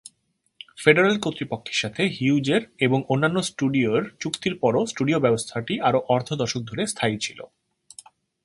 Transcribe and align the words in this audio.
Federal 0.83 1.17
কর্তৃপক্ষের 1.19 1.77
সাথে 1.77 2.01
Hughes 2.17 2.47
এর 2.51 2.63
এবং 2.79 2.99
অন্যান্য 3.09 3.37
স্টুডিওর 3.41 4.03
চুক্তির 4.19 4.53
পরও 4.59 4.83
স্টুডিও 4.85 5.19
ব্যবস্থাটি 5.19 5.73
আরও 5.79 5.99
অর্ধ 6.07 6.29
দশক 6.33 6.61
ধরে 6.61 6.83
স্থায়ী 6.87 7.17
ছিল। 7.17 7.39